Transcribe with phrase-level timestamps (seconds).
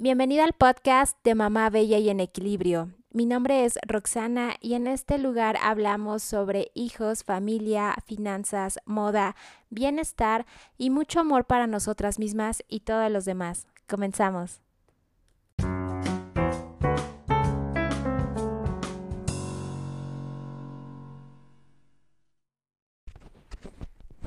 [0.00, 2.92] Bienvenida al podcast de Mamá Bella y en Equilibrio.
[3.10, 9.34] Mi nombre es Roxana y en este lugar hablamos sobre hijos, familia, finanzas, moda,
[9.70, 13.66] bienestar y mucho amor para nosotras mismas y todos los demás.
[13.88, 14.60] Comenzamos.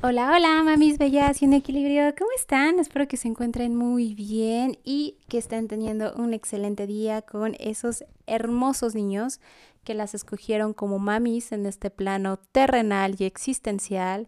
[0.04, 2.80] Hola, hola, mamis bellas y en equilibrio, ¿cómo están?
[2.80, 8.04] Espero que se encuentren muy bien y que estén teniendo un excelente día con esos
[8.26, 9.40] hermosos niños
[9.84, 14.28] que las escogieron como mamis en este plano terrenal y existencial.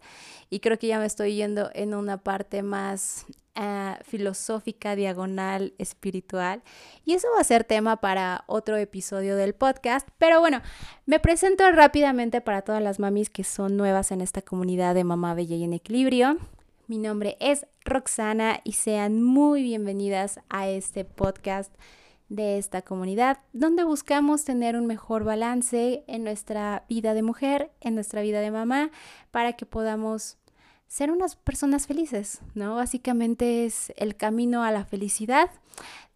[0.50, 3.26] Y creo que ya me estoy yendo en una parte más
[3.56, 6.64] Ah, filosófica, diagonal, espiritual.
[7.06, 10.08] Y eso va a ser tema para otro episodio del podcast.
[10.18, 10.64] Pero bueno,
[11.06, 15.36] me presento rápidamente para todas las mamis que son nuevas en esta comunidad de Mamá
[15.36, 16.38] Bella y en Equilibrio.
[16.88, 21.72] Mi nombre es Roxana y sean muy bienvenidas a este podcast
[22.34, 27.94] de esta comunidad, donde buscamos tener un mejor balance en nuestra vida de mujer, en
[27.94, 28.90] nuestra vida de mamá,
[29.30, 30.38] para que podamos
[30.88, 32.76] ser unas personas felices, ¿no?
[32.76, 35.52] Básicamente es el camino a la felicidad,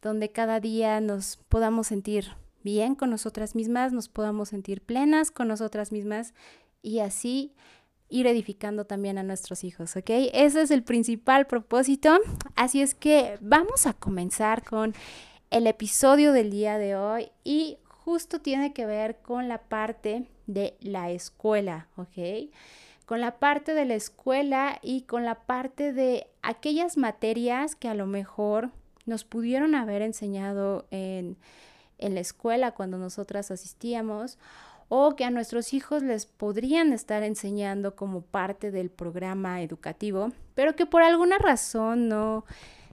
[0.02, 2.32] donde cada día nos podamos sentir
[2.64, 6.34] bien con nosotras mismas, nos podamos sentir plenas con nosotras mismas
[6.82, 7.54] y así
[8.10, 10.10] ir edificando también a nuestros hijos, ¿ok?
[10.34, 12.18] Ese es el principal propósito.
[12.56, 14.96] Así es que vamos a comenzar con
[15.50, 20.78] el episodio del día de hoy y justo tiene que ver con la parte de
[20.82, 22.50] la escuela, ¿ok?
[23.08, 27.94] con la parte de la escuela y con la parte de aquellas materias que a
[27.94, 28.72] lo mejor
[29.06, 31.38] nos pudieron haber enseñado en,
[32.00, 34.38] la escuela cuando nosotras asistíamos
[34.90, 40.76] o que a nuestros hijos les podrían estar enseñando como parte del programa educativo, pero
[40.76, 42.44] que por alguna razón no,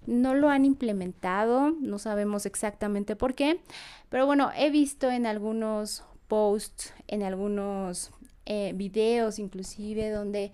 [0.06, 3.60] no lo han implementado, no sabemos exactamente por qué,
[4.08, 8.10] pero bueno, he visto en algunos posts, en algunos
[8.46, 10.52] eh, videos inclusive, donde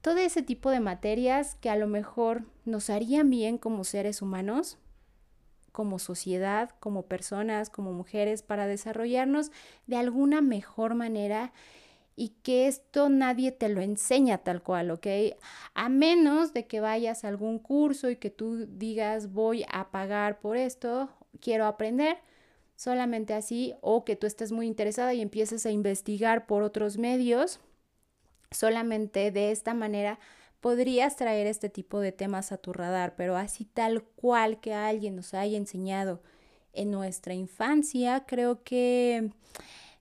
[0.00, 4.78] todo ese tipo de materias que a lo mejor nos harían bien como seres humanos,
[5.72, 9.50] como sociedad, como personas, como mujeres, para desarrollarnos
[9.86, 11.52] de alguna mejor manera
[12.16, 15.06] y que esto nadie te lo enseña tal cual, ¿ok?
[15.74, 20.40] A menos de que vayas a algún curso y que tú digas voy a pagar
[20.40, 21.10] por esto,
[21.40, 22.18] quiero aprender,
[22.76, 27.60] solamente así, o que tú estés muy interesada y empieces a investigar por otros medios,
[28.50, 30.18] solamente de esta manera
[30.60, 35.16] podrías traer este tipo de temas a tu radar, pero así tal cual que alguien
[35.16, 36.22] nos haya enseñado
[36.72, 39.30] en nuestra infancia, creo que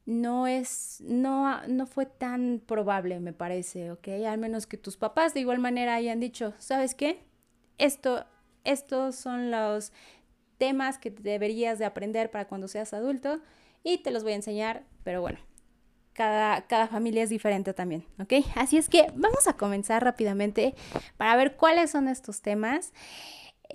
[0.05, 4.07] no es, no, no fue tan probable, me parece, ¿ok?
[4.27, 7.23] Al menos que tus papás de igual manera hayan dicho, ¿sabes qué?
[7.77, 8.25] Esto,
[8.63, 9.93] estos son los
[10.57, 13.39] temas que deberías de aprender para cuando seas adulto
[13.83, 15.39] y te los voy a enseñar, pero bueno,
[16.13, 18.33] cada, cada, familia es diferente también, ¿ok?
[18.55, 20.75] Así es que vamos a comenzar rápidamente
[21.17, 22.93] para ver cuáles son estos temas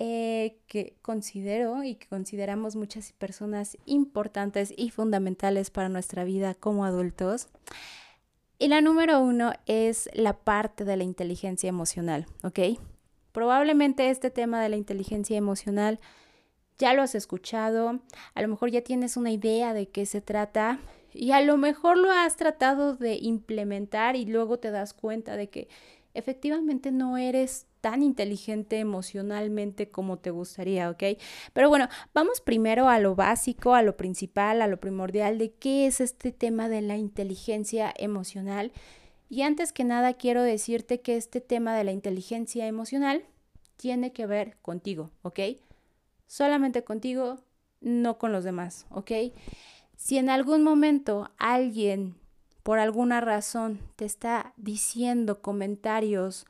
[0.01, 6.85] eh, que considero y que consideramos muchas personas importantes y fundamentales para nuestra vida como
[6.85, 7.49] adultos.
[8.61, 12.79] Y la número uno es la parte de la inteligencia emocional, ¿ok?
[13.33, 16.01] Probablemente este tema de la inteligencia emocional
[16.79, 18.01] ya lo has escuchado,
[18.35, 20.79] a lo mejor ya tienes una idea de qué se trata
[21.13, 25.51] y a lo mejor lo has tratado de implementar y luego te das cuenta de
[25.51, 25.69] que
[26.15, 31.03] efectivamente no eres tan inteligente emocionalmente como te gustaría, ¿ok?
[31.53, 35.87] Pero bueno, vamos primero a lo básico, a lo principal, a lo primordial de qué
[35.87, 38.73] es este tema de la inteligencia emocional.
[39.29, 43.25] Y antes que nada quiero decirte que este tema de la inteligencia emocional
[43.77, 45.41] tiene que ver contigo, ¿ok?
[46.29, 47.41] solamente contigo,
[47.81, 49.11] no con los demás, ¿ok?
[49.97, 52.15] Si en algún momento alguien,
[52.63, 56.47] por alguna razón, te está diciendo comentarios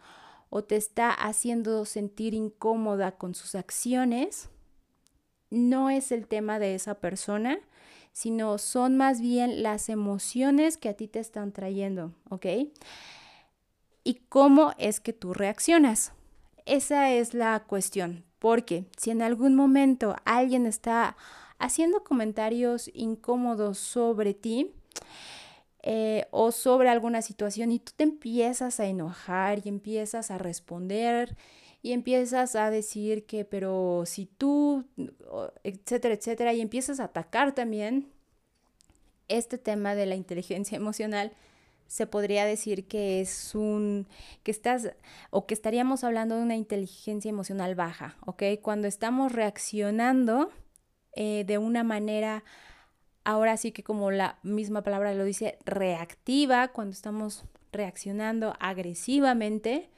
[0.50, 4.48] o te está haciendo sentir incómoda con sus acciones,
[5.50, 7.58] no es el tema de esa persona,
[8.12, 12.46] sino son más bien las emociones que a ti te están trayendo, ¿ok?
[14.04, 16.12] Y cómo es que tú reaccionas.
[16.66, 18.24] Esa es la cuestión.
[18.38, 21.16] Porque si en algún momento alguien está
[21.58, 24.72] haciendo comentarios incómodos sobre ti
[25.82, 31.36] eh, o sobre alguna situación y tú te empiezas a enojar y empiezas a responder
[31.82, 34.84] y empiezas a decir que, pero si tú,
[35.62, 38.08] etcétera, etcétera, y empiezas a atacar también
[39.28, 41.32] este tema de la inteligencia emocional,
[41.86, 44.06] se podría decir que es un,
[44.42, 44.92] que estás,
[45.30, 48.42] o que estaríamos hablando de una inteligencia emocional baja, ¿ok?
[48.60, 50.50] Cuando estamos reaccionando
[51.14, 52.44] eh, de una manera,
[53.28, 59.90] ahora sí que como la misma palabra lo dice, reactiva, cuando estamos reaccionando agresivamente,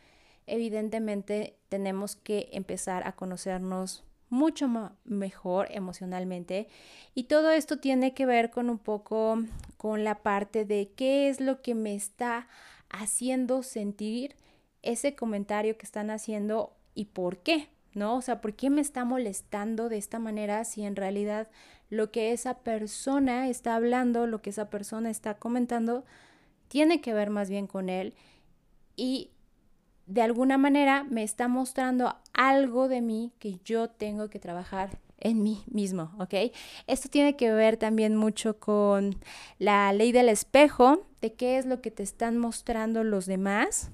[0.48, 4.68] evidentemente tenemos que empezar a conocernos mucho
[5.04, 6.66] mejor emocionalmente
[7.14, 9.38] y todo esto tiene que ver con un poco
[9.76, 12.48] con la parte de qué es lo que me está
[12.88, 14.34] haciendo sentir
[14.82, 18.16] ese comentario que están haciendo y por qué, ¿no?
[18.16, 21.48] O sea, ¿por qué me está molestando de esta manera si en realidad
[21.90, 26.04] lo que esa persona está hablando, lo que esa persona está comentando,
[26.68, 28.14] tiene que ver más bien con él
[28.96, 29.30] y
[30.06, 35.42] de alguna manera me está mostrando algo de mí que yo tengo que trabajar en
[35.42, 36.52] mí mismo, ¿ok?
[36.86, 39.16] Esto tiene que ver también mucho con
[39.58, 43.90] la ley del espejo, de qué es lo que te están mostrando los demás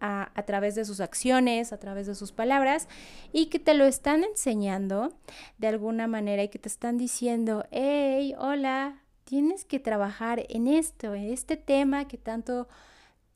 [0.00, 2.88] a, través de sus acciones, a través de sus palabras,
[3.32, 5.12] y que te lo están enseñando
[5.58, 11.14] de alguna manera y que te están diciendo, hey, hola, tienes que trabajar en esto,
[11.14, 12.68] en este tema que tanto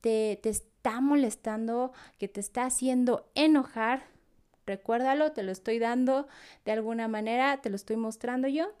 [0.01, 4.03] te, te está molestando, que te está haciendo enojar,
[4.65, 6.27] recuérdalo, te lo estoy dando
[6.65, 8.73] de alguna manera, te lo estoy mostrando yo,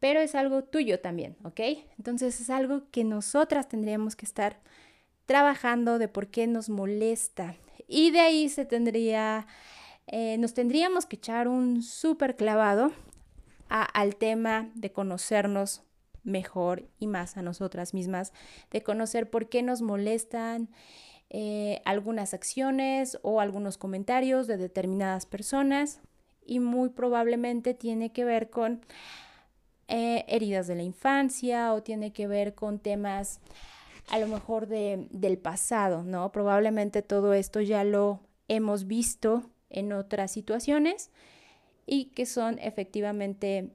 [0.00, 1.60] pero es algo tuyo también, ¿ok?
[1.98, 4.58] Entonces es algo que nosotras tendríamos que estar
[5.26, 7.56] trabajando de por qué nos molesta.
[7.88, 9.46] Y de ahí se tendría,
[10.06, 12.92] eh, nos tendríamos que echar un súper clavado
[13.68, 15.82] al tema de conocernos
[16.22, 18.32] mejor y más a nosotras mismas,
[18.70, 20.68] de conocer por qué nos molestan
[21.30, 26.00] eh, algunas acciones o algunos comentarios de determinadas personas
[26.44, 28.84] y muy probablemente tiene que ver con
[29.88, 33.40] eh, heridas de la infancia o tiene que ver con temas
[34.08, 36.30] a lo mejor de, del pasado, ¿no?
[36.32, 41.10] Probablemente todo esto ya lo hemos visto en otras situaciones
[41.86, 43.70] y que son efectivamente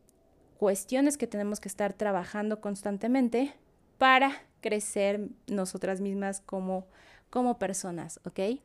[0.58, 3.54] cuestiones que tenemos que estar trabajando constantemente
[3.98, 4.32] para
[4.62, 6.86] crecer nosotras mismas como
[7.32, 8.60] como personas, ¿ok?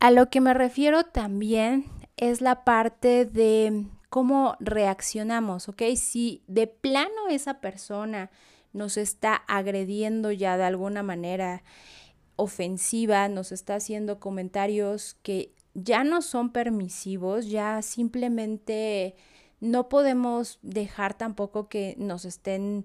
[0.00, 1.84] A lo que me refiero también
[2.16, 5.82] es la parte de cómo reaccionamos, ¿ok?
[5.96, 8.30] Si de plano esa persona
[8.72, 11.62] nos está agrediendo ya de alguna manera
[12.36, 19.14] ofensiva, nos está haciendo comentarios que ya no son permisivos, ya simplemente
[19.60, 22.84] no podemos dejar tampoco que nos estén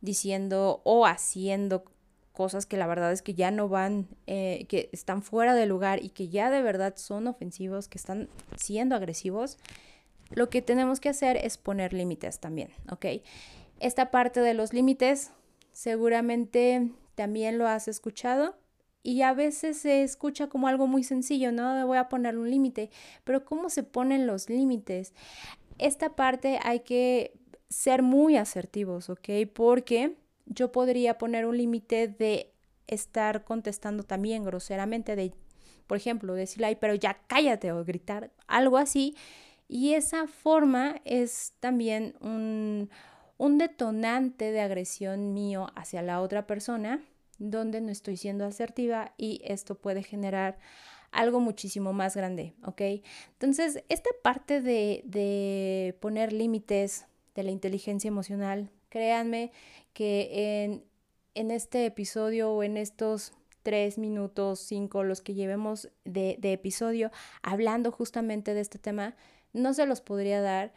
[0.00, 1.84] diciendo o haciendo
[2.32, 6.02] cosas que la verdad es que ya no van, eh, que están fuera de lugar
[6.02, 9.56] y que ya de verdad son ofensivos, que están siendo agresivos,
[10.30, 13.06] lo que tenemos que hacer es poner límites también, ¿ok?
[13.84, 15.30] Esta parte de los límites
[15.72, 18.56] seguramente también lo has escuchado
[19.02, 21.86] y a veces se escucha como algo muy sencillo, ¿no?
[21.86, 22.88] Voy a poner un límite,
[23.24, 25.12] pero ¿cómo se ponen los límites?
[25.76, 27.34] Esta parte hay que
[27.68, 29.28] ser muy asertivos, ¿ok?
[29.52, 30.16] Porque
[30.46, 32.54] yo podría poner un límite de
[32.86, 35.34] estar contestando también groseramente, de,
[35.86, 39.14] por ejemplo, decirle, ay, pero ya cállate o gritar, algo así.
[39.68, 42.88] Y esa forma es también un,
[43.44, 47.04] un detonante de agresión mío hacia la otra persona,
[47.38, 50.58] donde no estoy siendo asertiva y esto puede generar
[51.12, 52.80] algo muchísimo más grande, ¿ok?
[53.32, 59.52] Entonces, esta parte de, de poner límites de la inteligencia emocional, créanme
[59.92, 60.82] que
[61.34, 63.32] en, este episodio o en estos
[63.62, 67.10] tres minutos, cinco, los que llevemos de, episodio,
[67.42, 69.16] hablando justamente de este tema,
[69.52, 70.72] no se los podría dar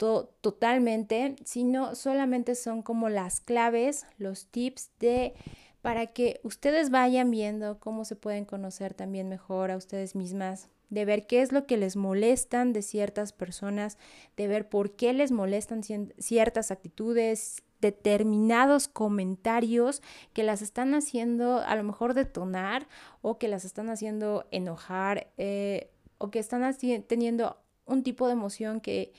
[0.00, 5.34] totalmente, sino solamente son como las claves, los tips de
[5.82, 11.04] para que ustedes vayan viendo cómo se pueden conocer también mejor a ustedes mismas, de
[11.04, 13.96] ver qué es lo que les molestan de ciertas personas,
[14.36, 20.02] de ver por qué les molestan ciertas actitudes, determinados comentarios
[20.34, 22.86] que las están haciendo a lo mejor detonar
[23.22, 26.62] o que las están haciendo enojar eh, o que están
[27.06, 29.12] teniendo un tipo de emoción que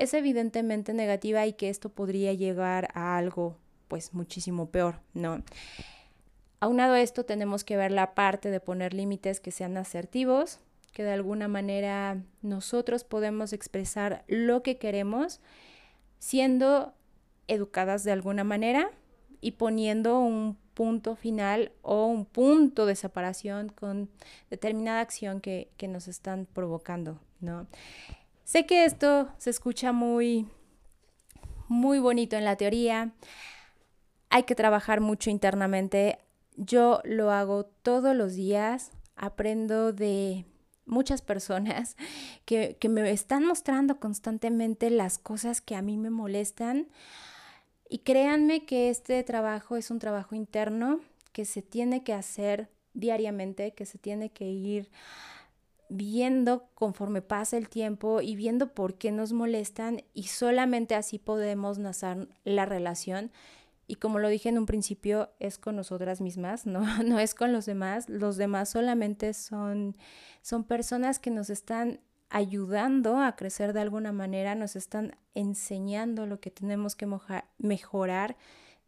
[0.00, 5.42] es evidentemente negativa y que esto podría llegar a algo pues muchísimo peor, ¿no?
[6.58, 10.58] Aunado a esto tenemos que ver la parte de poner límites que sean asertivos,
[10.92, 15.40] que de alguna manera nosotros podemos expresar lo que queremos
[16.18, 16.94] siendo
[17.46, 18.90] educadas de alguna manera
[19.40, 24.08] y poniendo un punto final o un punto de separación con
[24.48, 27.66] determinada acción que, nos están provocando, ¿no?
[28.50, 30.48] Sé que esto se escucha muy,
[31.68, 33.12] muy bonito en la teoría,
[34.28, 36.18] hay que trabajar mucho internamente.
[36.56, 40.46] yo lo hago todos los días, aprendo de
[40.84, 41.96] muchas personas
[42.44, 46.88] que, que, me están mostrando constantemente las cosas que a mí me molestan.
[47.88, 50.98] Y créanme que este trabajo es un trabajo interno
[51.32, 54.90] que se tiene que hacer diariamente, que se tiene que ir
[55.90, 61.78] viendo conforme pasa el tiempo y viendo por qué nos molestan y solamente así podemos
[61.78, 63.30] nacer la relación.
[63.88, 67.52] Y como lo dije en un principio, es con nosotras mismas, no, no es con
[67.52, 68.08] los demás.
[68.08, 69.96] Los demás solamente son,
[70.42, 76.38] son personas que nos están ayudando a crecer de alguna manera, nos están enseñando lo
[76.38, 77.08] que tenemos que
[77.58, 78.36] mejorar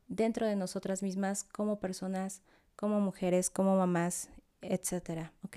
[0.07, 2.43] dentro de nosotras mismas como personas,
[2.77, 4.31] como mujeres, como mamás
[4.63, 5.57] etcétera, ¿ok?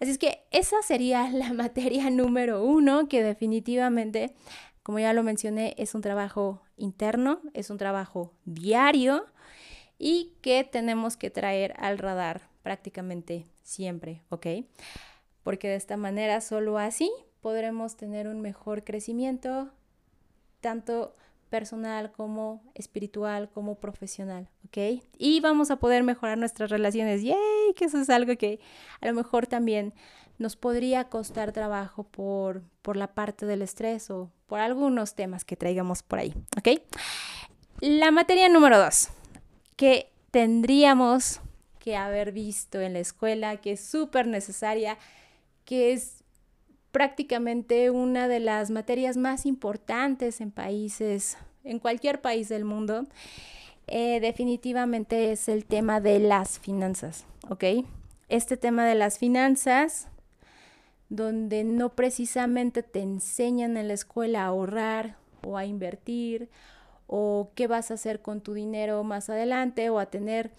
[0.00, 4.34] Así es que esa sería la materia número uno que definitivamente,
[4.82, 9.24] como ya lo mencioné, es un trabajo interno, es un trabajo diario
[9.98, 14.46] y que tenemos que traer al radar prácticamente siempre, ¿ok?
[15.42, 17.10] Porque de esta manera, solo así
[17.40, 19.70] podremos tener un mejor crecimiento,
[20.60, 21.14] tanto
[21.50, 25.02] personal como espiritual como profesional, ¿ok?
[25.18, 27.22] Y vamos a poder mejorar nuestras relaciones.
[27.22, 27.74] ¡Yay!
[27.76, 28.60] Que eso es algo que
[29.00, 29.94] a lo mejor también
[30.38, 35.56] nos podría costar trabajo por, por la parte del estrés o por algunos temas que
[35.56, 36.80] traigamos por ahí, ¿ok?
[37.80, 39.08] La materia número dos,
[39.76, 41.40] que tendríamos
[41.78, 44.98] que haber visto en la escuela, que es súper necesaria,
[45.64, 46.23] que es
[46.94, 53.06] prácticamente una de las materias más importantes en países, en cualquier país del mundo,
[53.88, 57.64] eh, definitivamente es el tema de las finanzas, ¿ok?
[58.28, 60.06] Este tema de las finanzas,
[61.08, 66.48] donde no precisamente te enseñan en la escuela a ahorrar o a invertir
[67.08, 70.52] o qué vas a hacer con tu dinero más adelante o a tener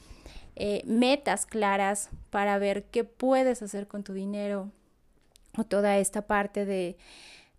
[0.58, 4.70] eh, metas claras para ver qué puedes hacer con tu dinero
[5.57, 6.97] o toda esta parte de,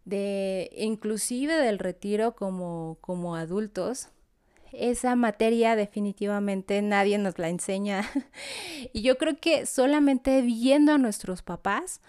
[0.05, 4.09] de inclusive del retiro como, como adultos,
[4.73, 8.09] esa materia definitivamente nadie nos la enseña.
[8.93, 12.01] y yo creo que solamente viendo a nuestros papás,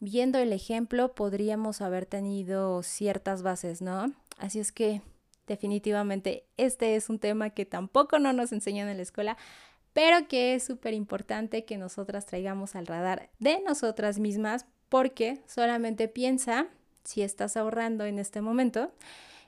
[0.00, 4.12] viendo el ejemplo, podríamos haber tenido ciertas bases, ¿no?
[4.38, 5.02] Así es que
[5.46, 9.36] definitivamente este es un tema que tampoco no nos enseñan en la escuela,
[9.92, 16.08] pero que es súper importante que nosotras traigamos al radar de nosotras mismas porque solamente
[16.08, 16.66] piensa
[17.04, 18.92] si estás ahorrando en este momento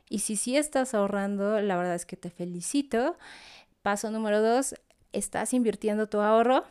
[0.08, 3.16] y si sí estás ahorrando, la verdad es que te felicito.
[3.82, 4.74] Paso número dos,
[5.12, 6.64] ¿estás invirtiendo tu ahorro?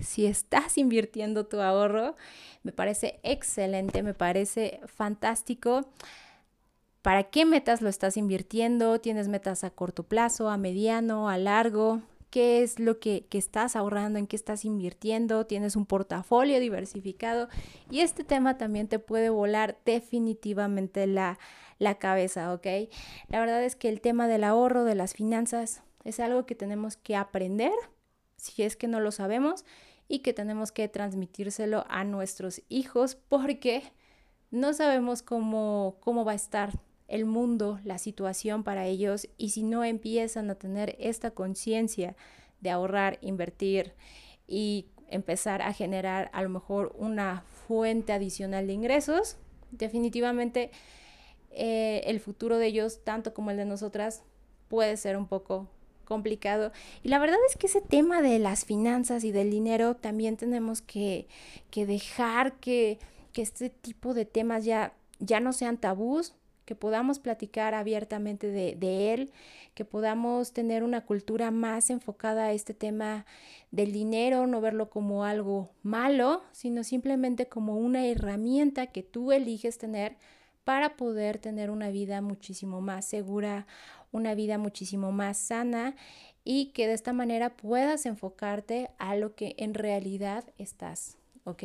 [0.00, 2.16] Si estás invirtiendo tu ahorro,
[2.62, 5.86] me parece excelente, me parece fantástico.
[7.02, 9.00] ¿Para qué metas lo estás invirtiendo?
[9.00, 12.00] ¿Tienes metas a corto plazo, a mediano, a largo?
[12.32, 17.48] Qué es lo que, estás ahorrando, en qué estás invirtiendo, tienes un portafolio diversificado
[17.90, 21.38] y este tema también te puede volar definitivamente la,
[21.78, 22.66] la cabeza, ¿ok?
[23.28, 26.96] La verdad es que el tema del ahorro, de las finanzas, es algo que tenemos
[26.96, 27.74] que aprender,
[28.36, 29.66] si es que no lo sabemos,
[30.08, 33.82] y que tenemos que transmitírselo a nuestros hijos porque
[34.50, 36.80] no sabemos cómo, cómo va a estar
[37.12, 42.16] el mundo, la situación para ellos y si no empiezan a tener esta conciencia
[42.62, 43.92] de ahorrar, invertir
[44.48, 49.36] y empezar a generar a lo mejor una fuente adicional de ingresos,
[49.72, 50.70] definitivamente
[51.50, 54.22] eh, el futuro de ellos, tanto como el de nosotras,
[54.68, 55.68] puede ser un poco
[56.06, 56.72] complicado.
[57.02, 60.80] Y la verdad es que ese tema de las finanzas y del dinero también tenemos
[60.80, 61.26] que,
[61.70, 62.98] que dejar que,
[63.34, 69.14] que este tipo de temas ya, ya no sean tabús, que podamos platicar abiertamente de,
[69.14, 69.32] él,
[69.74, 73.26] que podamos tener una cultura más enfocada a este tema
[73.70, 79.78] del dinero, no verlo como algo malo, sino simplemente como una herramienta que tú eliges
[79.78, 80.16] tener
[80.64, 83.66] para poder tener una vida muchísimo más segura,
[84.12, 85.96] una vida muchísimo más sana
[86.44, 91.62] y que de esta manera puedas enfocarte a lo que en realidad estás, ¿ok?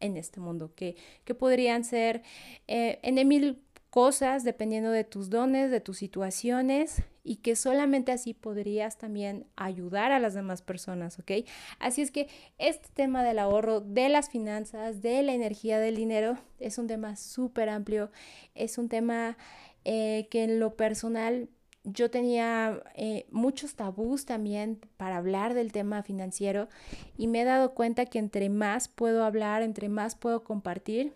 [0.00, 2.22] En este mundo, que, que podrían ser
[2.68, 3.65] eh, en mil
[3.96, 10.12] cosas dependiendo de tus dones, de tus situaciones y que solamente así podrías también ayudar
[10.12, 11.30] a las demás personas, ¿ok?
[11.78, 16.36] Así es que este tema del ahorro, de las finanzas, de la energía del dinero,
[16.60, 18.10] es un tema súper amplio,
[18.54, 19.38] es un tema
[19.86, 21.48] eh, que en lo personal
[21.82, 26.68] yo tenía eh, muchos tabús también para hablar del tema financiero
[27.16, 31.14] y me he dado cuenta que entre más puedo hablar, entre más puedo compartir,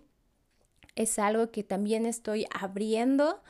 [1.00, 3.40] es algo que también estoy abriendo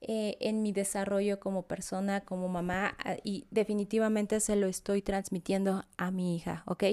[0.00, 5.84] eh, en mi desarrollo como persona, como mamá, ah, y definitivamente se lo estoy transmitiendo
[5.96, 6.84] a mi hija, ¿ok?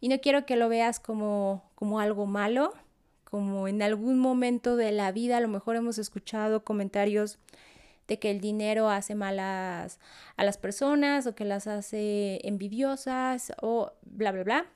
[0.00, 2.72] Y no quiero que lo veas como, como algo malo,
[3.24, 7.38] como en algún momento de la vida a lo mejor hemos escuchado comentarios
[8.08, 10.00] de que el dinero hace malas
[10.36, 14.66] a las personas o que las hace envidiosas o bla, bla, bla,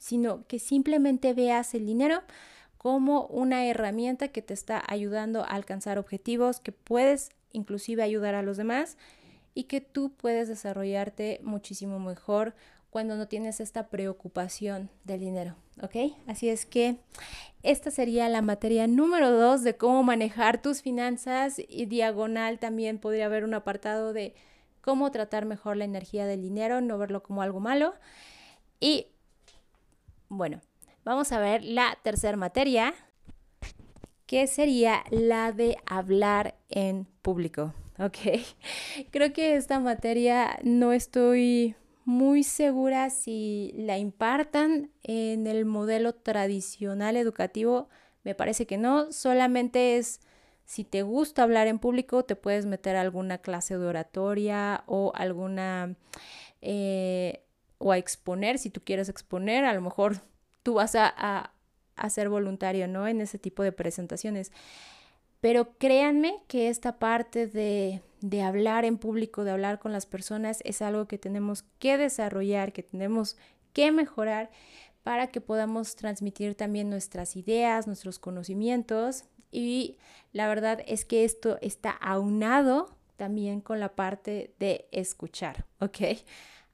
[0.00, 2.22] sino que simplemente veas el dinero
[2.84, 8.42] como una herramienta que te está ayudando a alcanzar objetivos, que puedes inclusive ayudar a
[8.42, 8.98] los demás
[9.54, 12.54] y que tú puedes desarrollarte muchísimo mejor
[12.90, 16.12] cuando no tienes esta preocupación del dinero, ¿ok?
[16.26, 16.98] Así es que
[17.62, 23.24] esta sería la materia número dos de cómo manejar tus finanzas y diagonal también podría
[23.24, 24.34] haber un apartado de
[24.82, 27.94] cómo tratar mejor la energía del dinero, no verlo como algo malo.
[28.78, 29.06] Y
[30.28, 30.60] bueno,
[31.04, 32.94] vamos a ver la tercera materia,
[34.26, 38.40] que sería la de hablar en público, ¿ok?
[39.10, 47.16] Creo que esta materia no estoy muy segura si la impartan en el modelo tradicional
[47.16, 47.88] educativo.
[48.24, 50.20] Me parece que no, solamente es
[50.66, 55.12] si te gusta hablar en público, te puedes meter a alguna clase de oratoria o
[55.14, 55.96] alguna...
[56.62, 57.42] Eh,
[57.76, 60.22] o a exponer, si tú quieres exponer, a lo mejor
[60.64, 61.52] tú vas a, a,
[61.94, 63.06] a ser voluntario, ¿no?
[63.06, 64.50] En ese tipo de presentaciones.
[65.40, 70.60] Pero créanme que esta parte de, de hablar en público, de hablar con las personas,
[70.64, 73.36] es algo que tenemos que desarrollar, que tenemos
[73.72, 74.50] que mejorar
[75.02, 79.24] para que podamos transmitir también nuestras ideas, nuestros conocimientos.
[79.52, 79.98] Y
[80.32, 85.98] la verdad es que esto está aunado también con la parte de escuchar, ¿ok?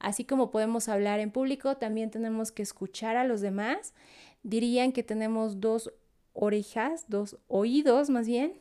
[0.01, 3.93] Así como podemos hablar en público, también tenemos que escuchar a los demás.
[4.41, 5.93] Dirían que tenemos dos
[6.33, 8.53] orejas, dos oídos más bien,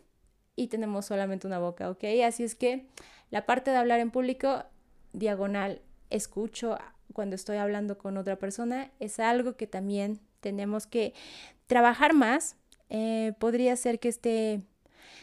[0.54, 2.04] y tenemos solamente una boca, ¿ok?
[2.26, 2.86] Así es que
[3.30, 4.64] la parte de hablar en público,
[5.14, 5.80] diagonal,
[6.10, 6.76] escucho
[7.14, 11.14] cuando estoy hablando con otra persona, es algo que también tenemos que
[11.66, 12.56] trabajar más.
[12.90, 14.60] Eh, podría ser que esté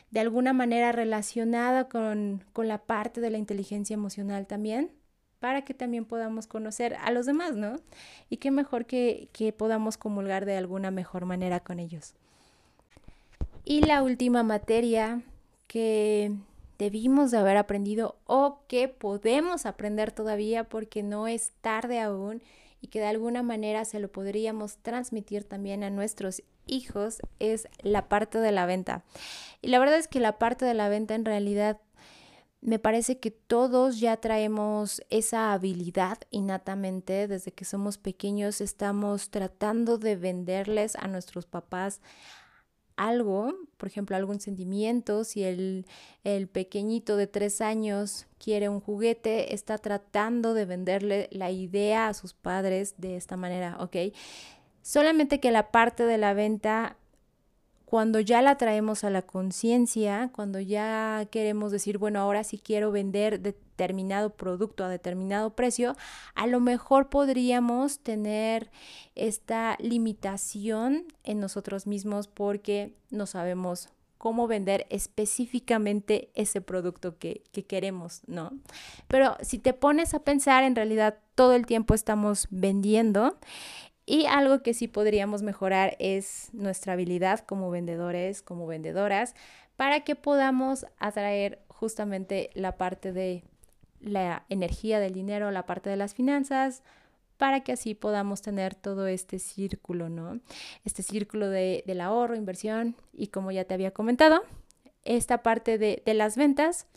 [0.09, 4.91] de alguna manera relacionada con, con la parte de la inteligencia emocional también
[5.39, 7.75] para que también podamos conocer a los demás, ¿no?
[8.29, 12.13] Y qué mejor que, que podamos comulgar de alguna mejor manera con ellos.
[13.63, 15.21] Y la última materia
[15.67, 16.31] que
[16.77, 22.41] debimos de haber aprendido o que podemos aprender todavía porque no es tarde aún
[22.81, 28.07] y que de alguna manera se lo podríamos transmitir también a nuestros hijos es la
[28.07, 29.03] parte de la venta.
[29.61, 31.79] Y la verdad es que la parte de la venta en realidad
[32.61, 39.97] me parece que todos ya traemos esa habilidad innatamente desde que somos pequeños, estamos tratando
[39.97, 42.01] de venderles a nuestros papás
[42.97, 45.85] algo, por ejemplo, algún sentimiento, si el,
[46.23, 52.15] el, pequeñito de tres años quiere un juguete, está tratando de venderle la idea a
[52.15, 54.13] sus padres de esta manera, ¿ok?
[54.81, 56.97] Solamente que la parte de la venta
[57.87, 62.91] cuando ya la traemos a la conciencia, cuando ya queremos decir, bueno, ahora sí quiero
[62.91, 65.95] vender determinado producto a determinado precio,
[66.35, 68.69] a lo mejor podríamos tener
[69.15, 77.63] esta limitación en nosotros mismos porque no sabemos cómo vender específicamente ese producto que, que,
[77.63, 78.51] queremos, ¿no?
[79.07, 83.37] Pero si te pones a pensar, en realidad todo el tiempo estamos vendiendo
[84.09, 89.35] y algo que sí podríamos mejorar es nuestra habilidad como vendedores, como vendedoras,
[89.75, 93.43] para que podamos atraer justamente la parte de
[93.99, 96.83] la energía del dinero, la parte de las finanzas,
[97.35, 100.39] para que así podamos tener todo este círculo, ¿no?
[100.85, 104.41] Este círculo de, del ahorro, inversión y como ya te había comentado,
[105.03, 106.87] esta parte de, de las ventas,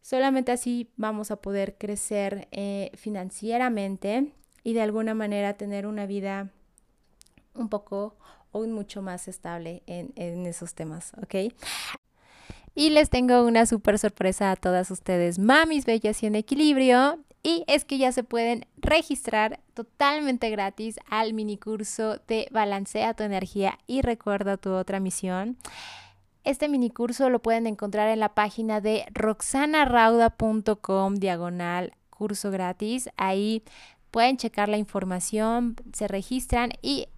[0.00, 4.32] solamente así vamos a poder crecer eh, financieramente
[4.66, 6.50] y de alguna manera tener una vida
[7.54, 8.16] un poco
[8.50, 11.54] o mucho más estable en, esos temas, ¿ok?
[12.74, 17.20] Y les tengo una súper sorpresa a todas ustedes, mamis bellas y en equilibrio.
[17.44, 23.22] Y es que ya se pueden registrar totalmente gratis al mini curso de Balancea tu
[23.22, 25.58] energía y recuerda tu otra misión.
[26.42, 33.10] Este mini curso lo pueden encontrar en la página de roxanarauda.com diagonal curso gratis.
[33.16, 33.62] Ahí
[34.16, 37.08] pueden checar la información, se registran y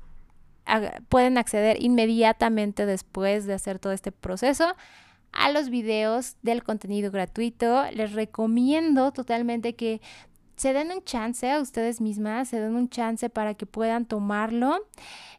[1.08, 4.74] pueden acceder inmediatamente después de hacer todo este proceso
[5.30, 7.84] a los videos del contenido gratuito.
[7.92, 10.00] Les recomiendo totalmente que
[10.56, 14.84] se den un chance a ustedes mismas, se den un chance para que puedan tomarlo,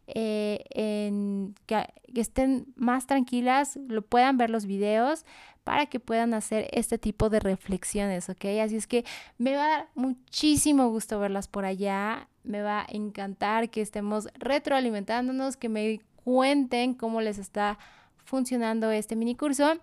[0.07, 5.25] eh, en, que, estén más tranquilas, lo puedan ver los videos
[5.69, 8.43] para que puedan hacer este tipo de reflexiones, ¿ok?
[8.63, 9.05] Así es que
[9.37, 14.29] me va a dar muchísimo gusto verlas por allá, me va a encantar que estemos
[14.33, 17.77] retroalimentándonos, que me cuenten cómo les está
[18.25, 19.75] funcionando este mini curso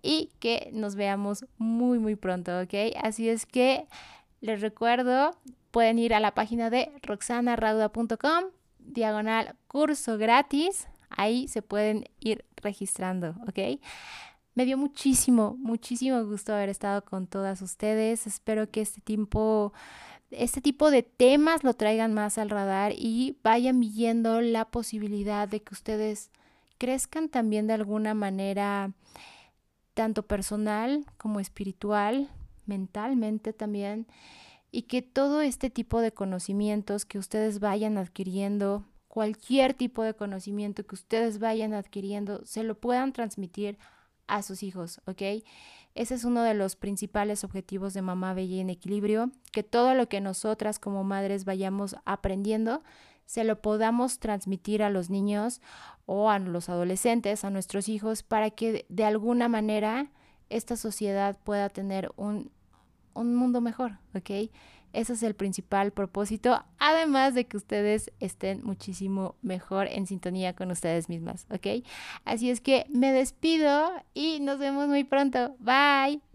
[0.00, 2.96] y que nos veamos muy muy pronto, ¿ok?
[3.02, 3.86] Así es que
[4.40, 5.36] les recuerdo,
[5.72, 8.44] pueden ir a la página de roxanarauda.com,
[8.78, 13.78] diagonal curso gratis, ahí se pueden ir registrando, ¿ok?
[14.58, 18.26] Me dio muchísimo, muchísimo gusto haber estado con todas ustedes.
[18.26, 19.72] Espero que este tiempo,
[20.32, 25.62] este tipo de temas lo traigan más al radar y vayan viendo la posibilidad de
[25.62, 26.32] que ustedes
[26.76, 28.94] crezcan también de alguna manera,
[29.94, 32.28] tanto personal como espiritual,
[32.66, 34.08] mentalmente también,
[34.72, 40.84] y que todo este tipo de conocimientos que ustedes vayan adquiriendo, cualquier tipo de conocimiento
[40.84, 43.78] que ustedes vayan adquiriendo, se lo puedan transmitir
[44.28, 45.22] a sus hijos, ¿ok?
[45.94, 50.08] Ese es uno de los principales objetivos de Mamá Bella en Equilibrio, que todo lo
[50.08, 52.82] que nosotras como madres vayamos aprendiendo,
[53.26, 55.60] se lo podamos transmitir a los niños
[56.06, 60.10] o a los adolescentes, a nuestros hijos, para que de alguna manera
[60.50, 62.50] esta sociedad pueda tener un
[63.18, 64.50] un mundo mejor, ¿ok?
[64.92, 70.70] Ese es el principal propósito, además de que ustedes estén muchísimo mejor en sintonía con
[70.70, 71.84] ustedes mismas, ¿ok?
[72.24, 75.56] Así es que me despido y nos vemos muy pronto.
[75.58, 76.27] Bye.